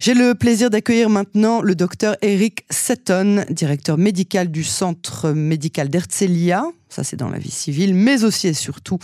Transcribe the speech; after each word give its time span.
J'ai 0.00 0.14
le 0.14 0.34
plaisir 0.34 0.70
d'accueillir 0.70 1.10
maintenant 1.10 1.60
le 1.60 1.74
docteur 1.74 2.16
Eric 2.22 2.64
Seton, 2.70 3.44
directeur 3.50 3.98
médical 3.98 4.50
du 4.50 4.64
centre 4.64 5.32
médical 5.32 5.90
d'Herzliya, 5.90 6.64
ça 6.88 7.04
c'est 7.04 7.18
dans 7.18 7.28
la 7.28 7.36
vie 7.36 7.50
civile, 7.50 7.94
mais 7.94 8.24
aussi 8.24 8.48
et 8.48 8.54
surtout 8.54 8.98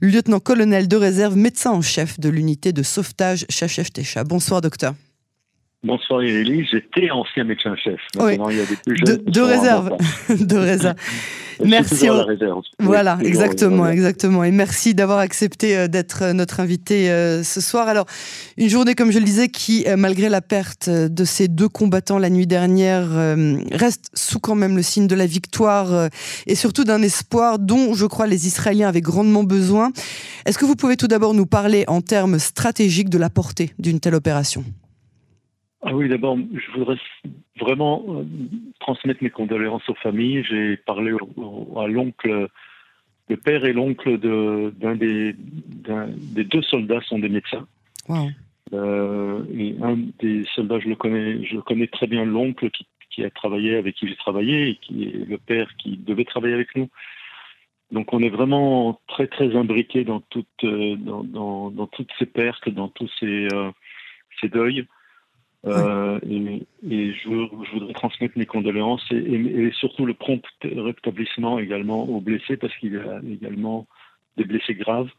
lieutenant-colonel 0.00 0.88
de 0.88 0.96
réserve, 0.96 1.36
médecin 1.36 1.72
en 1.72 1.82
chef 1.82 2.18
de 2.18 2.30
l'unité 2.30 2.72
de 2.72 2.82
sauvetage 2.82 3.44
Chachef 3.50 3.92
Techa. 3.92 4.24
Bonsoir 4.24 4.62
docteur. 4.62 4.94
Bonsoir 5.84 6.22
Élie, 6.22 6.66
j'étais 6.70 7.10
ancien 7.10 7.44
médecin-chef. 7.44 8.00
Maintenant, 8.16 8.48
il 8.48 8.56
y 8.56 8.60
a 8.60 8.64
des 8.64 8.76
plus 8.76 8.96
jeunes. 8.96 9.18
De, 9.18 9.30
de 9.30 9.40
réserve. 9.42 9.90
de 10.30 10.56
réserve. 10.58 10.96
Merci. 11.64 12.06
La 12.06 12.24
réserve. 12.24 12.62
Voilà, 12.78 13.18
exactement, 13.22 13.88
exactement. 13.88 14.44
Et 14.44 14.50
merci 14.50 14.94
d'avoir 14.94 15.18
accepté 15.18 15.76
euh, 15.76 15.88
d'être 15.88 16.22
euh, 16.22 16.32
notre 16.32 16.60
invité 16.60 17.10
euh, 17.10 17.42
ce 17.42 17.60
soir. 17.60 17.88
Alors, 17.88 18.06
une 18.56 18.68
journée, 18.68 18.94
comme 18.94 19.10
je 19.10 19.18
le 19.18 19.24
disais, 19.24 19.48
qui, 19.48 19.86
malgré 19.96 20.28
la 20.28 20.40
perte 20.40 20.88
de 20.88 21.24
ces 21.24 21.48
deux 21.48 21.68
combattants 21.68 22.18
la 22.18 22.30
nuit 22.30 22.46
dernière, 22.46 23.08
reste 23.72 24.10
sous 24.14 24.38
quand 24.38 24.54
même 24.54 24.76
le 24.76 24.82
signe 24.82 25.06
de 25.06 25.14
la 25.14 25.26
victoire 25.26 26.08
et 26.46 26.54
surtout 26.54 26.84
d'un 26.84 27.02
espoir 27.02 27.58
dont, 27.58 27.94
je 27.94 28.06
crois, 28.06 28.26
les 28.26 28.46
Israéliens 28.46 28.88
avaient 28.88 29.00
grandement 29.00 29.44
besoin. 29.44 29.92
Est-ce 30.46 30.58
que 30.58 30.64
vous 30.64 30.76
pouvez 30.76 30.96
tout 30.96 31.08
d'abord 31.08 31.34
nous 31.34 31.46
parler 31.46 31.84
en 31.88 32.00
termes 32.00 32.38
stratégiques 32.38 33.10
de 33.10 33.18
la 33.18 33.30
portée 33.30 33.72
d'une 33.78 34.00
telle 34.00 34.14
opération? 34.14 34.64
Ah 35.82 35.94
oui, 35.94 36.08
d'abord, 36.08 36.36
je 36.36 36.78
voudrais 36.78 36.98
vraiment 37.58 38.04
euh, 38.08 38.24
transmettre 38.80 39.22
mes 39.22 39.30
condoléances 39.30 39.88
aux 39.88 39.94
familles. 39.94 40.44
J'ai 40.44 40.76
parlé 40.76 41.10
à 41.10 41.86
l'oncle, 41.86 42.48
le 43.28 43.36
père 43.38 43.64
et 43.64 43.72
l'oncle 43.72 44.18
d'un 44.18 44.94
des, 44.94 45.34
des 45.34 46.44
deux 46.44 46.62
soldats 46.62 47.00
sont 47.02 47.18
des 47.18 47.30
médecins. 47.30 47.66
Euh, 48.72 49.42
et 49.56 49.74
un 49.82 49.96
des 50.18 50.44
soldats, 50.54 50.80
je 50.80 50.88
le 50.88 50.96
connais, 50.96 51.44
je 51.44 51.58
connais 51.58 51.86
très 51.86 52.06
bien 52.06 52.24
l'oncle 52.26 52.70
qui, 52.70 52.86
qui, 53.10 53.24
a 53.24 53.30
travaillé 53.30 53.76
avec 53.76 53.96
qui 53.96 54.06
j'ai 54.06 54.16
travaillé 54.16 54.68
et 54.68 54.74
qui 54.76 55.04
est 55.04 55.28
le 55.28 55.38
père 55.38 55.74
qui 55.78 55.96
devait 55.96 56.24
travailler 56.24 56.54
avec 56.54 56.76
nous. 56.76 56.88
Donc 57.90 58.12
on 58.12 58.20
est 58.20 58.28
vraiment 58.28 59.00
très 59.08 59.26
très 59.26 59.56
imbriqué 59.56 60.04
dans 60.04 60.20
toutes 60.20 60.46
euh, 60.64 60.94
dans, 60.96 61.24
dans, 61.24 61.70
dans, 61.70 61.86
toutes 61.86 62.12
ces 62.18 62.26
pertes, 62.26 62.68
dans 62.68 62.88
tous 62.88 63.10
ces, 63.18 63.48
ces 64.40 64.48
deuils. 64.48 64.86
Euh, 65.66 66.18
et, 66.22 67.12
je, 67.12 67.28
voudrais 67.72 67.92
transmettre 67.92 68.38
mes 68.38 68.46
condoléances 68.46 69.04
et, 69.10 69.70
surtout 69.74 70.06
le 70.06 70.14
prompt 70.14 70.42
rétablissement 70.62 71.58
également 71.58 72.04
aux 72.04 72.20
blessés 72.20 72.56
parce 72.56 72.74
qu'il 72.76 72.94
y 72.94 72.96
a 72.96 73.20
également 73.30 73.86
des 74.36 74.44
blessés 74.44 74.74
graves. 74.74 75.10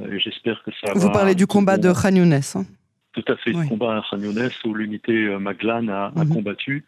Euh, 0.00 0.18
j'espère 0.18 0.62
que 0.64 0.72
ça 0.72 0.92
Vous 0.94 1.12
parlez 1.12 1.36
du 1.36 1.46
combat 1.46 1.78
de 1.78 1.92
Khan 1.92 2.16
hein 2.16 2.64
Tout 3.12 3.24
à 3.28 3.36
fait, 3.36 3.52
du 3.52 3.68
combat 3.68 3.98
à 3.98 4.02
Khan 4.10 4.18
où 4.64 4.74
l'unité 4.74 5.12
euh, 5.12 5.38
Maglan 5.38 5.86
a, 5.88 6.12
mhm. 6.16 6.28
combattu. 6.28 6.84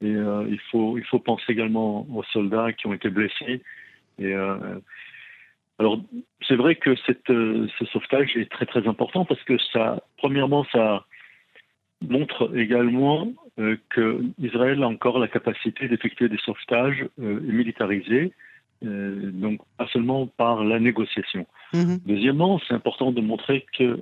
Et 0.00 0.12
il, 0.12 0.60
faut, 0.70 0.96
il 0.96 1.04
faut 1.04 1.18
penser 1.18 1.46
également 1.48 2.06
aux 2.14 2.22
soldats 2.32 2.72
qui 2.72 2.86
ont 2.86 2.94
été 2.94 3.10
blessés. 3.10 3.62
Et, 4.20 4.32
alors, 5.80 6.00
c'est 6.46 6.54
vrai 6.54 6.76
que 6.76 6.94
cette, 7.04 7.26
ce 7.26 7.84
sauvetage 7.92 8.36
est 8.36 8.48
très 8.48 8.64
très 8.64 8.86
important 8.86 9.24
parce 9.24 9.42
que 9.42 9.58
ça, 9.72 10.00
premièrement, 10.18 10.64
ça 10.70 11.04
montre 12.06 12.56
également 12.56 13.28
euh, 13.58 13.76
qu'Israël 13.94 14.82
a 14.82 14.88
encore 14.88 15.18
la 15.18 15.28
capacité 15.28 15.88
d'effectuer 15.88 16.28
des 16.28 16.38
sauvetages 16.38 17.06
euh, 17.20 17.40
militarisés, 17.40 18.32
euh, 18.84 19.30
donc 19.32 19.60
pas 19.76 19.88
seulement 19.88 20.26
par 20.26 20.64
la 20.64 20.78
négociation. 20.78 21.46
Mhm. 21.74 21.98
Deuxièmement, 22.06 22.60
c'est 22.66 22.74
important 22.74 23.10
de 23.10 23.20
montrer 23.20 23.66
que, 23.76 23.98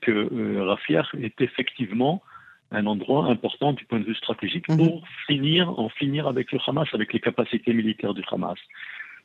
que 0.00 0.58
Rafia 0.60 1.04
est 1.20 1.40
effectivement 1.40 2.22
un 2.70 2.86
endroit 2.86 3.26
important 3.26 3.72
du 3.72 3.84
point 3.84 4.00
de 4.00 4.04
vue 4.04 4.14
stratégique 4.16 4.68
mhm. 4.68 4.76
pour 4.76 5.04
finir, 5.26 5.78
en 5.78 5.88
finir 5.88 6.26
avec 6.26 6.52
le 6.52 6.58
Hamas, 6.66 6.88
avec 6.92 7.12
les 7.12 7.20
capacités 7.20 7.72
militaires 7.72 8.14
du 8.14 8.22
Hamas. 8.30 8.58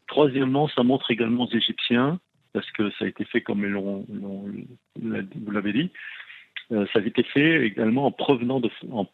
Troisièmement, 0.07 0.67
ça 0.67 0.83
montre 0.83 1.09
également 1.11 1.45
aux 1.45 1.51
Égyptiens, 1.51 2.19
parce 2.53 2.69
que 2.71 2.91
ça 2.91 3.05
a 3.05 3.07
été 3.07 3.25
fait 3.25 3.41
comme 3.41 3.65
vous 4.95 5.51
l'avez 5.51 5.73
dit, 5.73 5.89
euh, 5.89 5.97
ça 6.69 6.99
a 6.99 7.01
été 7.01 7.23
fait 7.23 7.65
également 7.65 8.05
en, 8.05 8.11
prévenant, 8.11 8.59
de, 8.59 8.69
en 8.91 9.05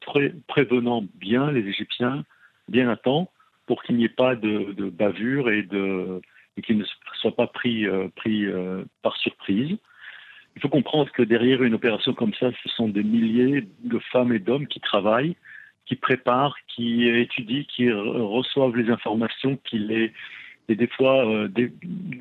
prévenant 0.47 1.03
bien 1.15 1.51
les 1.51 1.67
Égyptiens, 1.67 2.23
bien 2.67 2.89
à 2.89 2.95
temps, 2.95 3.31
pour 3.65 3.83
qu'il 3.83 3.97
n'y 3.97 4.05
ait 4.05 4.09
pas 4.09 4.35
de, 4.35 4.89
bavure 4.89 5.49
et, 5.49 5.63
de, 5.63 6.21
qu'ils 6.63 6.77
ne 6.77 6.85
soient 7.21 7.35
pas 7.35 7.47
pris, 7.47 7.85
euh, 7.85 8.07
pris 8.15 8.45
euh, 8.45 8.83
par 9.01 9.15
surprise. 9.17 9.77
Il 10.55 10.61
faut 10.61 10.69
comprendre 10.69 11.11
que 11.11 11.23
derrière 11.23 11.63
une 11.63 11.73
opération 11.73 12.13
comme 12.13 12.33
ça, 12.33 12.49
ce 12.63 12.69
sont 12.69 12.89
des 12.89 13.03
milliers 13.03 13.67
de 13.83 13.99
femmes 14.11 14.33
et 14.33 14.39
d'hommes 14.39 14.67
qui 14.67 14.79
travaillent, 14.79 15.35
qui 15.85 15.95
préparent, 15.95 16.55
qui 16.67 17.07
étudient, 17.07 17.63
qui 17.63 17.91
reçoivent 17.91 18.75
les 18.75 18.89
informations, 18.89 19.57
qui 19.63 19.79
les 19.79 20.11
et 20.67 20.75
des 20.75 20.87
fois 20.87 21.25
de 21.47 21.71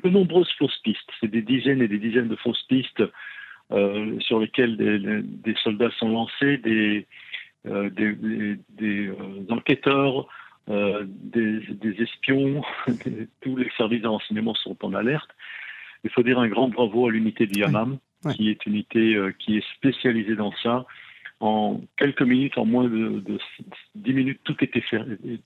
nombreuses 0.09 0.51
fausses 0.57 0.79
pistes. 0.83 1.09
C'est 1.19 1.29
des 1.29 1.43
dizaines 1.43 1.83
et 1.83 1.87
des 1.87 1.99
dizaines 1.99 2.29
de 2.29 2.35
fausses 2.35 2.63
pistes 2.63 3.03
euh, 3.71 4.19
sur 4.21 4.39
lesquels 4.39 4.77
des, 4.77 5.55
soldats 5.63 5.91
sont 5.99 6.09
lancés, 6.09 6.57
des, 6.57 7.05
euh, 7.67 7.89
des, 7.91 9.07
euh, 9.07 9.45
enquêteurs, 9.49 10.27
des, 10.67 11.61
espions, 11.99 12.63
tous 13.41 13.55
les 13.55 13.69
services 13.77 14.01
de 14.01 14.07
renseignement 14.07 14.55
sont 14.55 14.75
en 14.83 14.93
alerte. 14.95 15.29
Il 16.03 16.09
faut 16.09 16.23
dire 16.23 16.39
un 16.39 16.47
grand 16.47 16.69
bravo 16.69 17.07
à 17.07 17.11
l'unité 17.11 17.45
du 17.45 17.59
Yamam, 17.59 17.99
qui 18.35 18.49
est 18.49 18.65
une 18.65 18.73
unité 18.73 19.19
qui 19.37 19.57
est 19.57 19.65
spécialisée 19.75 20.35
dans 20.35 20.53
ça. 20.63 20.85
En 21.39 21.79
quelques 21.95 22.23
minutes, 22.23 22.57
en 22.57 22.65
moins 22.65 22.85
de, 22.85 23.19
de 23.19 23.39
10 23.95 24.13
minutes, 24.13 24.41
tout 24.43 24.55
était, 24.61 24.81
fait, 24.81 25.01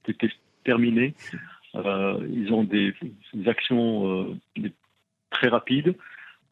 était 0.07 0.29
terminé. 0.63 1.13
ils 1.75 2.49
ont 2.53 2.63
des 2.63 2.93
actions 3.47 4.39
très 5.29 5.49
rapides. 5.49 5.95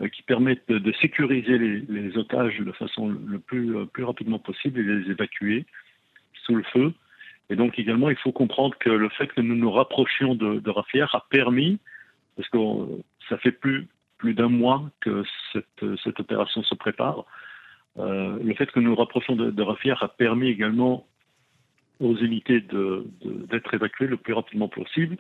Euh, 0.01 0.07
qui 0.07 0.23
permettent 0.23 0.67
de, 0.69 0.91
sécuriser 0.94 1.57
les, 1.57 2.17
otages 2.17 2.59
de 2.59 2.72
façon 2.72 3.09
le 3.09 3.39
plus, 3.39 3.75
euh, 3.75 3.85
plus 3.85 4.03
rapidement 4.03 4.39
possible 4.39 4.79
et 4.79 4.84
les 4.84 5.12
évacuer 5.12 5.66
sous 6.45 6.56
le 6.56 6.63
feu. 6.63 6.94
Et 7.50 7.56
donc 7.56 7.78
également, 7.78 8.09
il 8.09 8.16
faut 8.16 8.31
comprendre 8.31 8.75
que 8.79 8.90
le 8.90 9.09
fait 9.09 9.28
que 9.28 9.41
nous 9.41 9.56
nous 9.56 9.72
rapprochions 9.72 10.34
de, 10.35 10.59
de 10.59 10.72
a 10.72 11.25
permis, 11.29 11.78
parce 12.35 12.47
que 12.50 12.57
ça 13.29 13.38
fait 13.38 13.51
plus, 13.51 13.88
plus 14.17 14.34
d'un 14.34 14.47
mois 14.47 14.90
que 15.01 15.23
cette, 15.51 15.85
cette, 16.03 16.19
opération 16.19 16.63
se 16.63 16.75
prépare, 16.75 17.25
euh, 18.00 18.40
le 18.41 18.53
fait 18.56 18.72
que 18.72 18.79
nous 18.79 18.90
nous 18.91 18.95
rapprochions 18.95 19.35
de, 19.35 19.51
de 19.51 19.63
a 20.03 20.07
permis 20.07 20.47
également 20.47 21.06
aux 22.00 22.16
unités 22.16 22.61
d'être 22.61 23.73
évacuées 23.73 24.07
le 24.07 24.17
plus 24.17 24.34
rapidement 24.34 24.69
possible, 24.69 25.17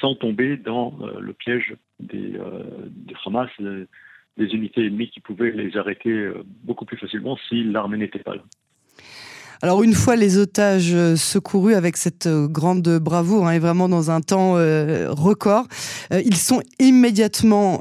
sans 0.00 0.14
tomber 0.14 0.56
dans 0.56 0.96
le 1.20 1.32
piège 1.34 1.74
des, 2.00 2.38
des 2.86 3.14
Hamas, 3.26 3.50
unités 4.38 4.86
ennemies 4.86 5.10
qui 5.10 5.20
pouvaient 5.20 5.50
les 5.50 5.76
arrêter 5.76 6.10
euh, 6.10 6.44
beaucoup 6.64 6.84
plus 6.84 6.96
facilement 6.96 7.36
si 7.48 7.64
l'armée 7.64 7.98
n'était 7.98 8.18
pas 8.18 8.34
là. 8.34 8.42
Alors 9.60 9.82
une 9.84 9.94
fois 9.94 10.16
les 10.16 10.38
otages 10.38 10.92
euh, 10.92 11.14
secourus 11.14 11.74
avec 11.74 11.96
cette 11.96 12.26
euh, 12.26 12.48
grande 12.48 12.98
bravoure 12.98 13.46
hein, 13.46 13.52
et 13.52 13.58
vraiment 13.58 13.88
dans 13.88 14.10
un 14.10 14.20
temps 14.20 14.54
record, 14.54 15.66
ils 16.10 16.36
sont 16.36 16.62
immédiatement 16.78 17.80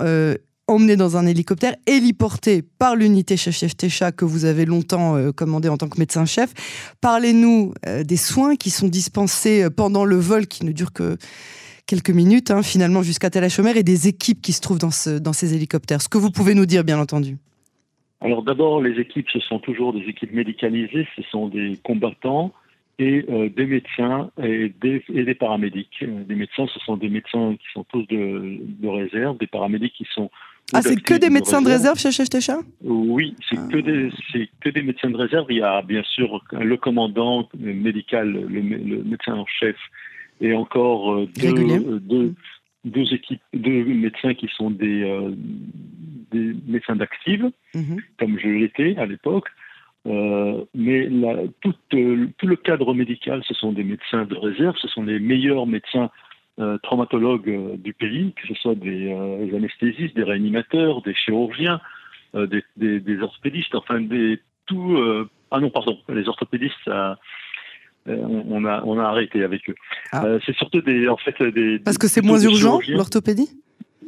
emmenés 0.67 0.95
dans 0.95 1.17
un 1.17 1.25
hélicoptère, 1.25 1.75
héliportés 1.87 2.61
par 2.61 2.95
l'unité 2.95 3.35
chef 3.35 3.75
Techa 3.75 4.11
que 4.11 4.25
vous 4.25 4.45
avez 4.45 4.65
longtemps 4.65 5.31
commandé 5.33 5.69
en 5.69 5.77
tant 5.77 5.89
que 5.89 5.99
médecin-chef. 5.99 6.53
Parlez-nous 7.01 7.73
des 8.05 8.17
soins 8.17 8.55
qui 8.55 8.69
sont 8.69 8.87
dispensés 8.87 9.69
pendant 9.75 10.05
le 10.05 10.15
vol 10.17 10.47
qui 10.47 10.65
ne 10.65 10.71
dure 10.71 10.93
que 10.93 11.17
quelques 11.85 12.09
minutes, 12.11 12.51
hein, 12.51 12.61
finalement, 12.63 13.01
jusqu'à 13.03 13.29
Tel 13.29 13.43
Achomer 13.43 13.77
et 13.77 13.83
des 13.83 14.07
équipes 14.07 14.41
qui 14.41 14.53
se 14.53 14.61
trouvent 14.61 14.79
dans, 14.79 14.91
ce, 14.91 15.19
dans 15.19 15.33
ces 15.33 15.53
hélicoptères. 15.53 16.01
Ce 16.01 16.09
que 16.09 16.17
vous 16.17 16.31
pouvez 16.31 16.53
nous 16.53 16.65
dire, 16.65 16.83
bien 16.83 16.99
entendu. 16.99 17.37
Alors 18.21 18.43
d'abord, 18.43 18.81
les 18.81 18.99
équipes, 18.99 19.27
ce 19.33 19.39
sont 19.39 19.59
toujours 19.59 19.93
des 19.93 20.01
équipes 20.01 20.31
médicalisées, 20.31 21.07
ce 21.15 21.23
sont 21.23 21.47
des 21.47 21.79
combattants 21.83 22.53
et 22.99 23.25
euh, 23.29 23.49
des 23.49 23.65
médecins 23.65 24.29
et 24.41 24.71
des, 24.79 25.03
et 25.11 25.23
des 25.23 25.33
paramédics. 25.33 26.03
Des 26.03 26.35
médecins, 26.35 26.67
ce 26.71 26.79
sont 26.81 26.97
des 26.97 27.09
médecins 27.09 27.55
qui 27.55 27.65
sont 27.73 27.83
tous 27.85 28.05
de, 28.07 28.59
de 28.61 28.87
réserve, 28.87 29.39
des 29.39 29.47
paramédics 29.47 29.93
qui 29.93 30.07
sont... 30.13 30.29
Ah, 30.73 30.83
c'est 30.83 31.01
que 31.01 31.15
des 31.15 31.31
médecins 31.31 31.61
de 31.63 31.67
réserve, 31.67 31.97
chez 31.97 32.11
Chechtecha 32.11 32.59
Oui, 32.83 33.35
c'est 33.49 33.57
que, 33.69 33.77
des, 33.77 34.49
que 34.61 34.69
des 34.69 34.83
médecins 34.83 35.09
de 35.09 35.17
réserve. 35.17 35.47
Il 35.49 35.57
y 35.57 35.63
a 35.63 35.81
bien 35.81 36.03
sûr 36.03 36.41
le 36.51 36.77
commandant 36.77 37.49
médical, 37.57 38.31
le, 38.31 38.59
le 38.59 39.03
médecin 39.03 39.33
en 39.33 39.45
chef 39.47 39.75
et 40.41 40.53
encore 40.53 41.13
euh, 41.13 41.29
euh, 41.43 41.99
deux, 41.99 42.33
deux, 42.83 43.13
équipes, 43.13 43.41
deux 43.53 43.85
médecins 43.85 44.33
qui 44.33 44.49
sont 44.57 44.71
des, 44.71 45.03
euh, 45.03 45.31
des 46.31 46.55
médecins 46.67 46.95
d'active, 46.95 47.51
mhm. 47.75 48.01
comme 48.19 48.39
je 48.39 48.47
l'étais 48.47 48.97
à 48.97 49.05
l'époque. 49.05 49.49
mais 50.05 51.09
tout, 51.61 51.73
tout, 51.89 52.47
le 52.47 52.55
cadre 52.55 52.93
médical, 52.93 53.43
ce 53.47 53.53
sont 53.53 53.71
des 53.71 53.83
médecins 53.83 54.25
de 54.25 54.35
réserve, 54.35 54.75
ce 54.81 54.87
sont 54.87 55.03
les 55.03 55.19
meilleurs 55.19 55.67
médecins 55.67 56.09
traumatologues 56.83 57.79
du 57.81 57.93
pays, 57.93 58.33
que 58.33 58.47
ce 58.47 58.55
soit 58.55 58.75
des, 58.75 59.11
anesthésistes, 59.55 60.15
des 60.15 60.23
réanimateurs, 60.23 61.01
des 61.01 61.13
chirurgiens, 61.13 61.79
des, 62.33 62.63
des, 62.77 62.99
des, 62.99 63.19
orthopédistes, 63.19 63.75
enfin 63.75 64.01
des, 64.01 64.39
tout, 64.65 64.97
Ah 65.51 65.59
non, 65.59 65.69
pardon, 65.69 65.99
les 66.09 66.27
orthopédistes, 66.27 66.89
on, 68.07 68.65
a, 68.65 68.83
on 68.85 68.99
a 68.99 69.03
arrêté 69.03 69.43
avec 69.43 69.69
eux. 69.69 69.75
Ah. 70.11 70.25
c'est 70.45 70.55
surtout 70.55 70.81
des, 70.81 71.07
en 71.07 71.17
fait, 71.17 71.41
des. 71.41 71.79
Parce 71.79 71.97
que 71.97 72.07
c'est 72.07 72.21
moins 72.21 72.39
urgent, 72.39 72.79
l'orthopédie? 72.87 73.49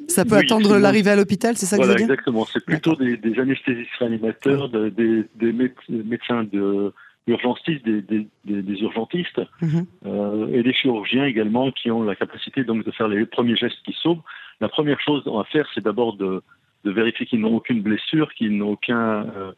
Ça 0.08 0.26
peut 0.26 0.36
attendre 0.36 0.78
l'arrivée 0.78 1.12
à 1.12 1.16
l'hôpital, 1.16 1.56
c'est 1.58 1.66
ça 1.66 1.78
que 1.78 1.84
voilà, 1.84 1.94
vous 1.94 2.06
dire? 2.06 2.12
Exactement. 2.12 2.46
C'est 2.46 2.66
plutôt 2.66 2.96
des, 2.96 3.18
des, 3.18 3.40
anesthésistes 3.40 3.96
réanimateurs, 4.00 4.70
des, 4.70 5.26
des, 5.36 5.54
médecins 5.90 6.44
de 6.44 6.94
urgentistes, 7.28 7.86
des, 7.86 8.28
urgentistes 8.46 9.42
mhm. 9.62 9.86
euh, 10.06 10.48
et 10.54 10.64
des 10.64 10.74
chirurgiens 10.74 11.26
également 11.26 11.72
qui 11.72 11.90
ont 11.90 12.04
la 12.04 12.16
capacité 12.16 12.64
donc 12.64 12.86
de 12.86 12.92
faire 12.92 13.08
les 13.08 13.26
premiers 13.26 13.56
gestes 13.56 13.78
qui 13.86 13.96
sauvent. 14.02 14.22
La 14.60 14.70
première 14.70 15.00
chose 15.00 15.24
à 15.28 15.44
faire, 15.46 15.68
c'est 15.74 15.84
d'abord 15.84 16.16
de, 16.16 16.42
de, 16.84 16.92
vérifier 16.92 17.26
qu'ils 17.26 17.40
n'ont 17.40 17.56
aucune 17.56 17.82
blessure, 17.82 18.34
qu'ils 18.34 18.58
n'ont 18.58 18.72
aucun 18.72 19.26
euh, 19.36 19.52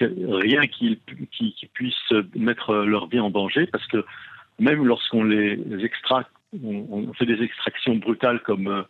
rien 0.00 0.66
qui, 0.66 1.00
qui, 1.32 1.54
qui, 1.54 1.66
puisse 1.66 2.12
mettre 2.34 2.74
leur 2.74 3.08
vie 3.08 3.20
en 3.20 3.30
danger, 3.30 3.66
parce 3.66 3.86
que 3.86 4.04
même 4.58 4.84
lorsqu'on 4.84 5.24
les 5.24 5.58
extract, 5.82 6.30
on, 6.64 6.86
on, 6.90 7.12
fait 7.14 7.26
des 7.26 7.42
extractions 7.42 7.96
brutales 7.96 8.40
comme 8.42 8.68
euh, 8.68 8.82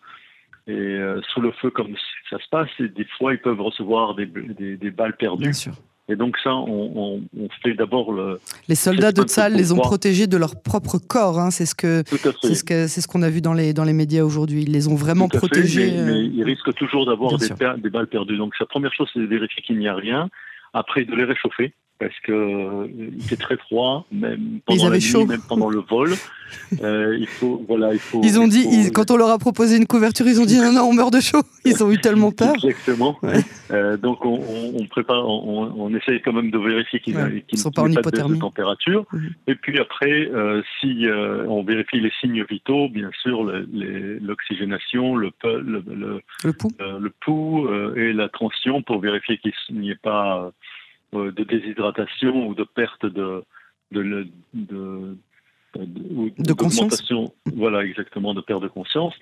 et 0.67 0.73
euh, 0.73 1.21
sous 1.33 1.41
le 1.41 1.51
feu 1.53 1.71
comme 1.71 1.95
ça 2.31 2.39
se 2.39 2.49
passe, 2.51 2.69
et 2.79 2.89
des 2.89 3.07
fois 3.17 3.33
ils 3.33 3.41
peuvent 3.41 3.61
recevoir 3.61 4.15
des, 4.15 4.27
des, 4.27 4.91
balles 4.91 5.17
perdues. 5.17 5.45
Bien 5.45 5.53
sûr. 5.53 5.73
Et 6.11 6.17
donc 6.17 6.37
ça, 6.43 6.55
on, 6.55 7.23
on, 7.39 7.49
fait 7.63 7.75
d'abord 7.75 8.13
le. 8.13 8.41
Les 8.69 8.75
soldats 8.75 9.13
de 9.13 9.23
Tsal 9.23 9.55
les 9.55 9.73
ont 9.73 9.79
protégés 9.79 10.27
de 10.27 10.37
leur 10.39 10.63
propre 10.63 10.99
corps. 10.99 11.39
Hein. 11.39 11.51
C'est 11.51 11.67
ce 11.67 11.75
que 11.75 12.03
c'est 12.43 12.55
ce 12.55 12.65
que 12.65 12.87
c'est 12.87 13.03
ce 13.03 13.09
qu'on 13.09 13.21
a 13.21 13.29
vu 13.29 13.43
dans 13.43 13.53
les 13.53 13.75
dans 13.75 13.85
les 13.85 13.93
médias 13.93 14.23
aujourd'hui. 14.23 14.63
Ils 14.63 14.73
les 14.73 14.89
ont 14.89 14.95
vraiment 14.95 15.29
protégés. 15.29 15.91
mais, 15.91 16.05
mais, 16.05 16.25
ils 16.25 16.45
risquent 16.45 16.75
toujours 16.75 17.05
d'avoir 17.05 17.37
des, 17.37 17.49
des, 17.79 17.91
balles 17.91 18.07
perdues. 18.07 18.39
Donc 18.39 18.59
la 18.59 18.67
première 18.67 18.93
chose, 18.95 19.09
c'est 19.13 19.21
de 19.21 19.27
vérifier 19.27 19.63
qu'il 19.63 19.79
n'y 19.79 19.89
a 19.89 19.95
rien. 19.95 20.31
Après, 20.73 21.05
de 21.05 21.15
les 21.15 21.25
réchauffer 21.25 21.75
parce 21.99 22.19
que 22.21 22.33
euh, 22.33 22.89
il 23.17 23.23
fait 23.23 23.37
très 23.37 23.57
froid, 23.57 24.07
même 24.13 24.61
pendant 24.65 24.91
la 24.91 24.99
nuit, 24.99 25.27
même 25.27 25.41
pendant 25.49 25.71
le 25.71 25.81
vol. 25.81 26.15
Euh, 26.83 27.15
il 27.21 27.27
faut, 27.27 27.63
voilà, 27.69 27.93
il 27.93 27.99
faut. 27.99 28.23
Ils 28.25 28.41
ont 28.41 28.49
dit, 28.49 28.91
quand 28.95 29.11
on 29.11 29.19
leur 29.19 29.29
a 29.29 29.39
proposé 29.39 29.77
une 29.77 29.87
couverture, 29.87 30.27
ils 30.27 30.41
ont 30.41 30.47
dit 30.47 30.57
non, 30.57 30.73
non, 30.73 30.85
on 30.85 30.95
meurt 30.95 31.13
de 31.13 31.21
chaud. 31.21 31.43
Ils 31.67 31.85
ont 31.85 31.93
eu 31.93 31.99
tellement 31.99 32.33
peur. 32.33 32.55
Exactement. 32.55 33.19
Euh, 33.71 33.99
donc 33.99 34.25
on, 34.25 34.41
on, 34.75 34.87
prépare, 34.87 35.29
on, 35.29 35.71
on, 35.77 35.95
essaye 35.95 36.23
quand 36.23 36.33
même 36.33 36.51
de 36.51 36.57
vérifier 36.57 37.01
qu'ils 37.01 37.19
ouais, 37.19 37.45
qu 37.47 37.59
sont 37.59 37.71
pas 37.71 37.83
en 37.83 37.91
hypothermie. 37.91 38.37
de 38.37 38.41
température. 38.41 39.05
Mhm. 39.13 39.35
Et 39.47 39.55
puis 39.57 39.79
après, 39.79 40.31
si 40.81 41.05
on 41.49 41.63
vérifie 41.65 42.01
les 42.01 42.13
signes 42.19 42.43
vitaux, 42.49 42.89
bien 42.89 43.11
sûr, 43.21 43.43
l'oxygénation, 43.43 45.17
le, 45.17 45.31
le, 45.45 45.61
le, 45.61 45.85
le, 45.95 46.23
le 46.45 46.53
pouls, 46.55 46.73
le 46.79 47.13
pouls 47.21 47.69
et 47.95 48.15
la 48.15 48.31
tension 48.31 48.81
pour 48.81 49.01
vérifier 49.01 49.37
qu'il 49.37 49.53
n'y 49.79 49.91
ait 49.91 50.01
pas 50.03 50.51
de 51.13 51.45
déshydratation 51.45 52.49
ou 52.49 52.55
de 52.55 52.65
perte 52.65 53.07
de, 53.07 53.45
de, 53.93 54.29
de, 54.55 55.17
de, 55.75 56.53
conscience. 56.53 57.03
Voilà, 57.55 57.85
exactement, 57.85 58.35
de 58.35 58.41
perte 58.41 58.63
de 58.63 58.69
conscience. 58.69 59.15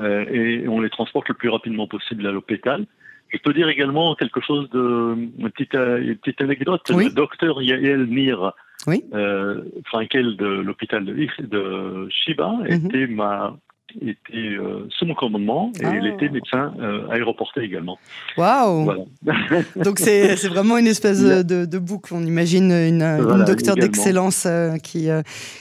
Euh, 0.00 0.26
et 0.30 0.68
on 0.68 0.80
les 0.80 0.90
transporte 0.90 1.28
le 1.28 1.34
plus 1.34 1.48
rapidement 1.48 1.86
possible 1.86 2.26
à 2.26 2.32
l'hôpital. 2.32 2.86
Je 3.28 3.38
peux 3.38 3.52
dire 3.52 3.68
également 3.68 4.14
quelque 4.14 4.40
chose 4.40 4.68
de 4.70 5.14
une 5.38 5.50
petite, 5.50 5.74
euh, 5.74 6.00
une 6.00 6.16
petite 6.16 6.40
anecdote. 6.40 6.88
Le 6.90 7.10
docteur 7.10 7.60
Yael 7.62 8.06
Mir 8.06 8.52
oui. 8.86 9.04
euh, 9.14 9.62
Frankel 9.86 10.36
de 10.36 10.46
l'hôpital 10.46 11.04
de, 11.04 11.26
de 11.40 12.08
Shiba 12.10 12.48
mhm. 12.48 12.86
était 12.86 13.06
ma 13.06 13.56
était 14.02 14.56
euh, 14.56 14.86
sous 14.90 15.06
mon 15.06 15.14
commandement 15.14 15.72
et 15.80 15.86
il 15.86 16.06
était 16.06 16.26
ah. 16.28 16.32
médecin 16.32 16.74
euh, 16.80 17.08
aéroporté 17.08 17.62
également. 17.62 17.98
Waouh 18.36 19.06
Donc 19.76 19.98
c'est 19.98 20.34
vraiment 20.48 20.78
une 20.78 20.86
espèce 20.86 21.22
de, 21.22 21.64
de, 21.64 21.78
boucle. 21.78 22.14
On 22.14 22.22
imagine 22.22 22.70
une, 22.72 23.02
une 23.02 23.44
docteur 23.44 23.76
d'excellence 23.76 24.44
euh, 24.46 24.76
qui, 24.78 25.08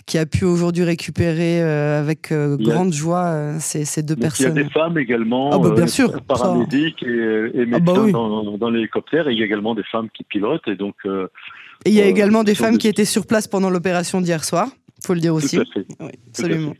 qui 0.05 0.17
a 0.17 0.25
pu 0.25 0.45
aujourd'hui 0.45 0.83
récupérer 0.83 1.61
avec 1.61 2.33
grande 2.33 2.93
joie 2.93 3.53
ces, 3.59 3.85
ces, 3.85 4.03
deux 4.03 4.15
personnes. 4.15 4.53
Il 4.55 4.57
y 4.57 4.61
a 4.61 4.63
des 4.63 4.69
femmes 4.69 4.97
également, 4.97 5.59
bah, 5.59 5.71
bien 5.75 5.87
sûr. 5.87 6.21
paramédiques 6.23 7.03
et, 7.03 7.07
et, 7.07 7.67
ah 7.73 7.79
bah 7.79 7.93
médecins 7.93 8.11
dans, 8.11 8.57
dans 8.57 8.69
l'hélicoptère. 8.69 9.27
Et 9.27 9.33
il 9.33 9.39
y 9.39 9.41
a 9.41 9.45
également 9.45 9.75
des 9.75 9.83
femmes 9.83 10.09
qui 10.13 10.23
pilotent. 10.23 10.67
Et 10.67 10.75
donc. 10.75 10.95
et 11.05 11.89
il 11.89 11.93
y 11.93 12.01
a 12.01 12.05
également 12.05 12.43
des 12.43 12.55
femmes 12.55 12.77
qui 12.77 12.87
étaient 12.87 13.05
sur 13.05 13.25
place 13.25 13.47
pendant 13.47 13.69
l'opération 13.69 14.21
d'hier 14.21 14.43
soir 14.43 14.69
faut 15.05 15.13
le 15.13 15.19
dire 15.19 15.33
aussi. 15.33 15.59
Oui, 15.99 16.11
absolument. 16.29 16.73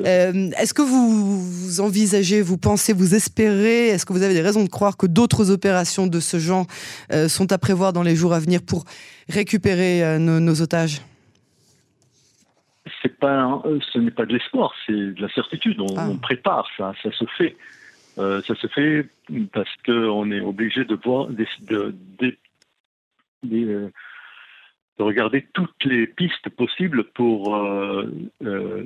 Euh, 0.00 0.50
est-ce 0.58 0.72
que 0.72 0.82
vous, 0.82 1.80
envisagez, 1.80 2.42
vous 2.42 2.58
pensez, 2.58 2.92
vous 2.92 3.14
espérez, 3.14 3.88
est-ce 3.88 4.06
que 4.06 4.12
vous 4.12 4.22
avez 4.22 4.34
des 4.34 4.40
raisons 4.40 4.64
de 4.64 4.68
croire 4.68 4.96
que 4.96 5.06
d'autres 5.06 5.50
opérations 5.50 6.06
de 6.06 6.20
ce 6.20 6.38
genre 6.38 6.66
euh, 7.12 7.28
sont 7.28 7.52
à 7.52 7.58
prévoir 7.58 7.92
dans 7.92 8.02
les 8.02 8.16
jours 8.16 8.32
à 8.32 8.40
venir 8.40 8.60
pour 8.66 8.84
récupérer 9.28 10.04
euh, 10.04 10.18
nos, 10.18 10.62
otages? 10.62 11.02
C'est 13.02 13.18
pas, 13.18 13.62
ce 13.92 13.98
n'est 13.98 14.10
pas 14.10 14.26
de 14.26 14.32
l'espoir, 14.32 14.72
c'est 14.86 14.92
de 14.92 15.20
la 15.20 15.28
certitude. 15.28 15.80
On, 15.80 15.96
ah. 15.96 16.08
prépare 16.22 16.66
ça, 16.76 16.92
ça 17.02 17.10
se 17.12 17.24
fait. 17.36 17.56
ça 18.16 18.54
se 18.54 18.66
fait 18.68 19.06
parce 19.52 19.70
qu'on 19.84 20.30
est 20.30 20.40
obligé 20.40 20.84
de 20.84 20.94
voir 21.04 21.28
des, 21.28 21.48
de, 21.62 21.94
des, 23.42 23.90
de 24.98 25.04
regarder 25.04 25.46
toutes 25.52 25.84
les 25.84 26.06
pistes 26.06 26.48
possibles 26.56 27.04
pour 27.14 27.54
euh, 27.54 28.10
euh, 28.44 28.84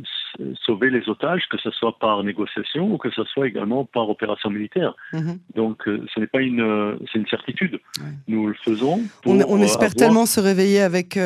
sauver 0.66 0.90
les 0.90 1.08
otages, 1.08 1.42
que 1.48 1.56
ce 1.58 1.70
soit 1.70 1.96
par 2.00 2.24
négociation 2.24 2.92
ou 2.92 2.98
que 2.98 3.10
ce 3.10 3.22
soit 3.24 3.46
également 3.46 3.84
par 3.84 4.08
opération 4.10 4.50
militaire. 4.50 4.94
Mhm. 5.12 5.38
Donc 5.54 5.86
euh, 5.86 6.04
ce 6.12 6.18
n'est 6.18 6.26
pas 6.26 6.40
une, 6.40 6.98
c'est 7.12 7.18
une 7.20 7.28
certitude. 7.28 7.78
Nous 8.26 8.48
le 8.48 8.54
faisons. 8.54 9.00
on, 9.24 9.60
espère 9.60 9.94
tellement 9.94 10.26
se 10.26 10.40
réveiller 10.40 10.80
avec 10.80 11.18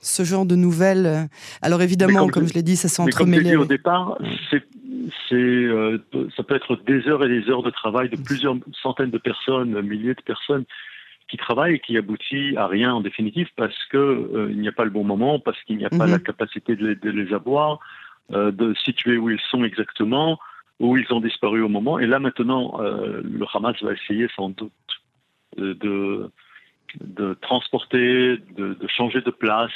ce 0.00 0.22
genre 0.24 0.46
de 0.46 0.56
nouvelles. 0.56 1.28
Alors 1.62 1.82
évidemment, 1.82 2.26
comme, 2.28 2.48
je 2.48 2.54
l'ai 2.54 2.62
dit, 2.62 2.76
ça 2.76 2.88
s'est 2.88 3.02
entremêlé. 3.02 3.42
Comme 3.42 3.50
dit 3.50 3.56
au 3.56 3.64
départ, 3.66 4.18
c'est 4.50 4.64
c'est, 5.28 5.68
ça 6.34 6.42
peut 6.42 6.56
être 6.56 6.76
des 6.86 7.06
heures 7.08 7.22
et 7.24 7.28
des 7.28 7.50
heures 7.50 7.62
de 7.62 7.70
travail 7.70 8.08
de 8.08 8.16
plusieurs 8.16 8.56
centaines 8.82 9.10
de 9.10 9.18
personnes, 9.18 9.80
milliers 9.82 10.14
de 10.14 10.22
personnes 10.22 10.64
qui 11.34 11.38
travaille 11.38 11.80
qui 11.80 11.98
aboutit 11.98 12.56
à 12.56 12.68
rien 12.68 12.94
en 12.94 13.00
définitive 13.00 13.48
parce 13.56 13.76
que 13.90 13.98
euh, 13.98 14.48
il 14.52 14.60
n'y 14.60 14.68
a 14.68 14.72
pas 14.72 14.84
le 14.84 14.90
bon 14.90 15.02
moment, 15.02 15.40
parce 15.40 15.60
qu'il 15.64 15.76
n'y 15.76 15.84
a 15.84 15.90
pas 15.90 16.06
la 16.06 16.18
mhm. 16.18 16.22
capacité 16.22 16.76
de 16.76 16.86
les, 16.86 16.94
de 16.94 17.10
les 17.10 17.34
avoir, 17.34 17.80
euh, 18.32 18.52
de 18.52 18.72
situer 18.74 19.16
où 19.16 19.30
ils 19.30 19.40
sont 19.50 19.64
exactement, 19.64 20.38
où 20.78 20.96
ils 20.96 21.12
ont 21.12 21.20
disparu 21.20 21.60
au 21.60 21.68
moment. 21.68 21.98
Et 21.98 22.06
là 22.06 22.20
maintenant, 22.20 22.80
euh, 22.80 23.20
le 23.24 23.44
Hamas 23.52 23.82
va 23.82 23.94
essayer 23.94 24.28
sans 24.36 24.50
doute 24.50 24.72
de, 25.56 26.30
de 27.00 27.34
transporter, 27.40 28.38
de, 28.56 28.74
de 28.74 28.86
changer 28.86 29.20
de 29.20 29.32
place, 29.32 29.72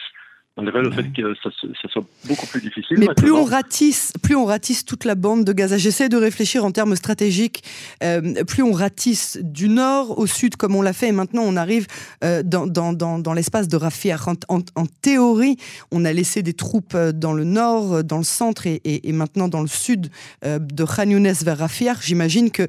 on 0.59 0.65
dirait 0.65 0.83
le 0.83 0.91
fait 0.91 1.05
que 1.13 1.35
ça, 1.41 1.51
soit 1.89 2.05
beaucoup 2.25 2.47
plus 2.47 2.61
difficile. 2.61 2.99
Mais 2.99 3.07
plus 3.17 3.31
on 3.31 3.45
ratisse, 3.45 4.13
plus 4.23 4.35
on 4.35 4.45
ratisse 4.45 4.85
toute 4.85 5.05
la 5.05 5.15
bande 5.15 5.45
de 5.45 5.53
Gaza. 5.53 5.79
J'essaie 5.79 6.09
de 6.09 6.17
réfléchir 6.17 6.65
en 6.65 6.73
termes 6.73 6.97
stratégiques. 6.97 7.63
Euh, 8.03 8.43
plus 8.45 8.65
on 8.65 8.73
ratisse 8.73 9.39
du 9.41 9.69
nord 9.69 10.19
au 10.19 10.27
sud, 10.27 10.57
comme 10.57 10.75
on 10.75 10.83
l'a 10.83 10.93
fait, 10.93 11.09
et 11.09 11.13
maintenant 11.13 11.43
on 11.47 11.55
arrive 11.55 11.87
euh, 12.25 12.43
dans, 12.43 12.67
dans, 12.67 12.93
dans, 12.93 13.33
l'espace 13.33 13.69
de 13.69 13.77
Rafia. 13.77 14.17
En, 14.49 14.87
théorie, 15.01 15.57
on 15.93 16.05
a 16.05 16.13
laissé 16.13 16.43
des 16.43 16.55
troupes 16.55 16.95
euh, 16.97 17.13
dans 17.13 17.33
le 17.33 17.45
nord, 17.45 18.03
dans 18.03 18.19
le 18.19 18.25
centre 18.25 18.67
et, 18.67 18.81
et, 18.85 19.13
maintenant 19.13 19.47
dans 19.47 19.63
le 19.63 19.69
sud 19.69 20.11
de 20.45 20.85
Khan 20.85 21.09
Younes 21.09 21.33
vers 21.43 21.59
Rafia. 21.59 21.95
J'imagine 22.03 22.51
que 22.51 22.67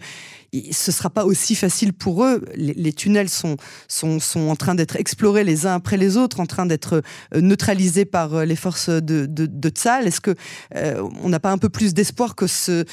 ce 0.72 0.92
sera 0.92 1.10
pas 1.10 1.26
aussi 1.26 1.56
facile 1.56 1.94
pour 1.94 2.24
eux. 2.24 2.42
Les, 2.56 2.94
tunnels 2.94 3.30
sont, 3.30 3.58
sont, 3.88 4.20
sont 4.20 4.50
en 4.50 4.56
train 4.56 4.76
d'être 4.76 4.96
explorés 4.96 5.44
les 5.44 5.66
uns 5.66 5.76
après 5.76 5.98
les 5.98 6.18
autres, 6.18 6.40
en 6.40 6.46
train 6.46 6.66
d'être 6.66 7.02
euh, 7.34 7.42
neutralisés 7.42 8.06
par 8.06 8.34
euh, 8.34 8.46
les 8.46 8.56
forces 8.56 8.90
de, 8.90 9.26
de, 9.26 9.46
de 9.46 9.70
Tzal. 9.70 10.08
Est-ce 10.08 10.22
que 10.22 10.32
euh, 10.76 11.08
on 11.22 11.30
n'a 11.30 11.40
pas 11.40 11.52
un 11.52 11.58
peu 11.58 11.70
plus 11.70 11.94
d'espoir 11.94 12.36
que 12.36 12.48
ce, 12.48 12.84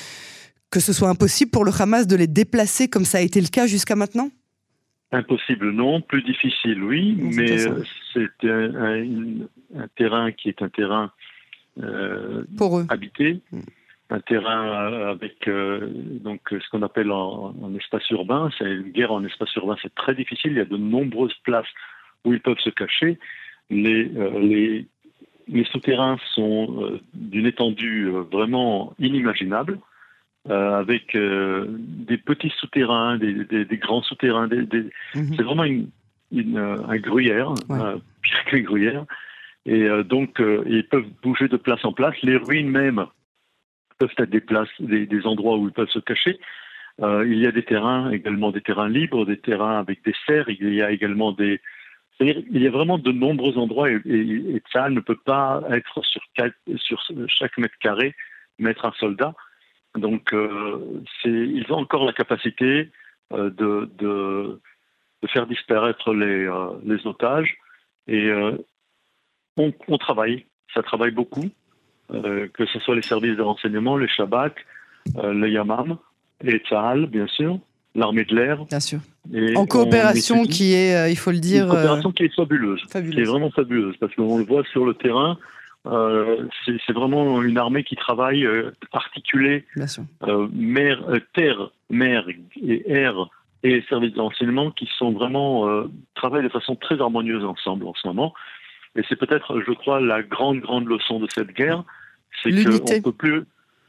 que 0.70 0.80
ce 0.80 0.92
soit 0.92 1.08
impossible 1.08 1.50
pour 1.50 1.64
le 1.64 1.72
Hamas 1.78 2.06
de 2.06 2.16
les 2.16 2.26
déplacer 2.26 2.88
comme 2.88 3.04
ça 3.04 3.18
a 3.18 3.22
été 3.22 3.40
le 3.40 3.48
cas 3.48 3.66
jusqu'à 3.66 3.96
maintenant? 3.96 4.30
Impossible, 5.12 5.70
non. 5.70 6.00
Plus 6.00 6.22
difficile, 6.22 6.82
oui. 6.82 7.16
mais 7.18 7.58
c'est 8.12 8.48
un, 8.48 9.88
terrain 9.96 10.32
qui 10.32 10.48
est 10.48 10.60
un 10.62 10.68
terrain 10.68 11.12
pour 12.56 12.80
eux. 12.80 12.86
habité. 12.88 13.40
Un 14.08 14.20
terrain 14.20 14.92
euh, 14.92 15.10
avec 15.10 15.48
euh, 15.48 15.90
donc 15.92 16.40
ce 16.50 16.70
qu'on 16.70 16.82
appelle 16.82 17.10
en, 17.10 17.52
espace 17.76 18.08
urbain. 18.10 18.50
C'est 18.56 18.64
une 18.64 18.92
guerre 18.92 19.10
en 19.10 19.24
espace 19.24 19.52
urbain, 19.56 19.76
c'est 19.82 19.94
très 19.96 20.14
difficile. 20.14 20.52
Il 20.52 20.58
y 20.58 20.60
a 20.60 20.64
de 20.64 20.76
nombreuses 20.76 21.34
places 21.42 21.66
où 22.24 22.32
ils 22.32 22.40
peuvent 22.40 22.60
se 22.60 22.70
cacher. 22.70 23.18
Les, 23.68 24.08
euh, 24.16 24.38
les, 24.38 24.86
les 25.48 25.64
souterrains 25.64 26.18
sont 26.34 27.00
d'une 27.14 27.46
étendue 27.46 28.08
vraiment 28.30 28.94
inimaginable, 29.00 29.80
avec 30.48 31.16
des 31.16 32.18
petits 32.18 32.52
souterrains, 32.60 33.18
des, 33.18 33.44
des, 33.44 33.64
des 33.64 33.76
grands 33.76 34.02
souterrains. 34.02 34.46
Des, 34.46 34.62
mhm. 35.16 35.34
C'est 35.36 35.42
vraiment 35.42 35.64
une, 35.64 35.88
une, 36.30 36.58
un 36.58 36.96
gruyère, 36.98 37.54
pire 38.22 38.44
qu'un 38.44 38.60
gruyère. 38.60 39.04
Et 39.66 39.88
donc, 40.04 40.40
ils 40.66 40.86
peuvent 40.88 41.08
bouger 41.22 41.48
de 41.48 41.56
place 41.56 41.84
en 41.84 41.92
place. 41.92 42.14
Les 42.22 42.36
ruines 42.36 42.70
même 42.70 43.06
peuvent 43.98 44.14
être 44.18 44.30
des 44.80 45.26
endroits 45.26 45.56
où 45.58 45.66
ils 45.66 45.72
peuvent 45.72 45.88
se 45.88 45.98
cacher. 45.98 46.38
Euh, 47.02 47.26
il 47.26 47.38
y 47.38 47.46
a 47.46 47.52
des 47.52 47.64
terrains, 47.64 48.10
également 48.10 48.50
des 48.50 48.62
terrains 48.62 48.88
libres, 48.88 49.26
des 49.26 49.38
terrains 49.38 49.78
avec 49.78 50.04
des 50.04 50.14
serres. 50.26 50.48
Il 50.48 50.74
y 50.74 50.82
a 50.82 50.90
également 50.90 51.32
des, 51.32 51.60
il 52.20 52.62
y 52.62 52.66
a 52.66 52.70
vraiment 52.70 52.98
de 52.98 53.12
nombreux 53.12 53.58
endroits 53.58 53.90
et, 53.90 54.62
ça 54.72 54.88
ne 54.88 55.00
peut 55.00 55.18
pas 55.24 55.62
être 55.70 56.02
sur, 56.02 56.22
sur 56.78 57.02
chaque 57.28 57.58
mètre 57.58 57.76
carré 57.80 58.14
mettre 58.58 58.86
un 58.86 58.92
soldat. 58.92 59.34
Donc, 59.96 60.32
euh, 60.32 61.02
ils 61.24 61.66
ont 61.70 61.76
encore 61.76 62.04
la 62.04 62.12
capacité 62.12 62.90
euh, 63.32 63.50
de, 63.50 63.90
de, 63.98 64.60
de, 65.22 65.28
faire 65.28 65.46
disparaître 65.46 66.12
les, 66.14 66.46
euh, 66.46 66.70
les 66.84 67.06
otages. 67.06 67.56
Et 68.06 68.26
euh, 68.26 68.56
on, 69.56 69.72
on, 69.88 69.98
travaille, 69.98 70.46
ça 70.74 70.82
travaille 70.82 71.10
beaucoup, 71.10 71.50
euh, 72.12 72.48
que 72.52 72.66
ce 72.66 72.78
soit 72.80 72.94
les 72.94 73.02
services 73.02 73.36
de 73.36 73.42
renseignement, 73.42 73.96
les 73.96 74.08
Shabak, 74.08 74.64
le 75.14 75.48
Yamam, 75.48 75.98
et 76.44 76.58
Tzahal, 76.58 77.06
bien 77.06 77.26
sûr, 77.28 77.58
l'armée 77.94 78.24
de 78.24 78.34
l'air. 78.34 78.64
Bien 78.66 78.80
sûr. 78.80 78.98
en 79.54 79.66
coopération 79.66 80.44
qui 80.44 80.74
est, 80.74 81.10
il 81.10 81.16
faut 81.16 81.30
le 81.30 81.38
dire. 81.38 81.64
Une 81.64 81.70
coopération 81.70 82.12
qui 82.12 82.24
est 82.24 82.34
fabuleuse, 82.34 82.82
fabuleuse. 82.90 83.14
Qui 83.14 83.20
est 83.20 83.24
vraiment 83.24 83.50
fabuleuse, 83.50 83.96
parce 83.98 84.14
qu'on 84.14 84.38
le 84.38 84.44
voit 84.44 84.64
sur 84.72 84.84
le 84.84 84.94
terrain. 84.94 85.38
Euh, 85.86 86.48
c'est 86.64 86.92
vraiment 86.92 87.42
une 87.42 87.58
armée 87.58 87.84
qui 87.84 87.94
travaille 87.94 88.44
euh, 88.44 88.72
articulée, 88.92 89.64
euh, 90.26 90.48
mer, 90.52 91.00
terre, 91.34 91.70
mer 91.90 92.26
et 92.60 92.90
air 92.90 93.28
et 93.62 93.82
services 93.88 94.14
d'enseignement 94.14 94.70
qui 94.70 94.88
sont 94.98 95.12
vraiment 95.12 95.66
travaillent 96.14 96.44
de 96.44 96.48
façon 96.48 96.76
très 96.76 97.00
harmonieuse 97.00 97.44
ensemble 97.44 97.86
en 97.86 97.94
ce 97.94 98.06
moment. 98.06 98.34
Et 98.96 99.02
c'est 99.08 99.16
peut-être, 99.16 99.60
je 99.66 99.72
crois, 99.72 100.00
la 100.00 100.22
grande 100.22 100.60
grande 100.60 100.86
leçon 100.86 101.20
de 101.20 101.26
cette 101.30 101.52
guerre, 101.52 101.84
c'est 102.42 102.50
qu'on 102.52 103.02
peut 103.02 103.12
plus 103.12 103.42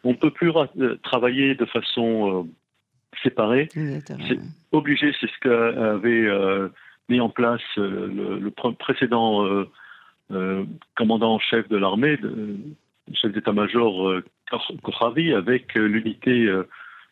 on 0.04 0.14
peut 0.14 0.32
plus 0.32 0.52
travailler 1.04 1.56
de 1.56 1.66
façon 1.66 2.48
séparée. 3.24 3.68
C'est 3.74 4.40
obligé, 4.72 5.14
c'est 5.20 5.28
ce 5.28 5.40
qu'avait 5.42 6.70
mis 7.10 7.20
en 7.20 7.30
place 7.30 7.62
le, 7.78 8.40
le 8.40 8.52
précédent 8.52 9.66
euh, 10.30 10.66
commandant 10.96 11.36
en 11.36 11.40
chef 11.40 11.70
de 11.70 11.78
l'armée, 11.78 12.18
chef 13.14 13.32
d'état-major 13.32 14.10
euh, 14.10 14.26
Kochavi, 14.84 15.34
avec 15.34 15.78
euh, 15.78 15.88
l'unité 15.88 16.52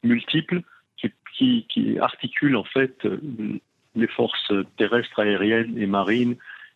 multiple 0.04 0.62
qui, 1.38 1.66
qui, 1.70 1.98
articule 2.00 2.58
en 2.58 2.66
fait 2.66 3.08
les 3.96 4.08
forces 4.08 4.52
terrestres, 4.78 5.20
aériennes 5.20 5.78
et 5.78 5.86
marines 5.86 6.36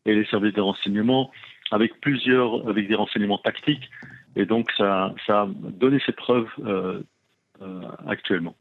et 0.09 0.15
les 0.15 0.25
services 0.25 0.53
de 0.53 0.61
renseignement 0.61 1.31
avec 1.71 1.99
plusieurs, 2.01 2.67
avec 2.67 2.87
des 2.87 2.95
renseignements 2.95 3.37
tactiques. 3.37 3.89
Et 4.35 4.45
donc 4.45 4.69
ça, 4.77 5.13
ça 5.25 5.41
a 5.41 5.47
donné 5.47 5.99
ses 6.05 6.13
preuves 6.13 6.47
euh, 6.65 7.01
euh, 7.61 7.81
actuellement. 8.07 8.55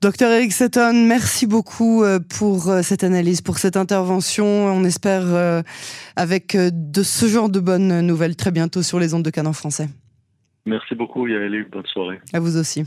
Docteur 0.00 0.32
Eric 0.32 0.52
Seton, 0.52 1.06
merci 1.06 1.46
beaucoup 1.46 2.02
euh, 2.02 2.18
pour 2.18 2.62
cette 2.82 3.04
analyse, 3.04 3.40
pour 3.40 3.58
cette 3.58 3.76
intervention. 3.76 4.46
On 4.46 4.84
espère 4.84 5.22
euh, 5.26 5.62
avec 6.16 6.56
de 6.56 7.02
ce 7.02 7.26
genre 7.26 7.50
de 7.50 7.60
bonnes 7.60 8.00
nouvelles 8.00 8.36
très 8.36 8.50
bientôt 8.50 8.82
sur 8.82 8.98
les 8.98 9.14
ondes 9.14 9.24
de 9.24 9.30
Canon 9.30 9.52
français. 9.52 9.88
Merci 10.64 10.94
beaucoup 10.94 11.26
Yaeli, 11.26 11.64
bonne 11.70 11.86
soirée. 11.86 12.20
À 12.32 12.40
vous 12.40 12.56
aussi. 12.56 12.84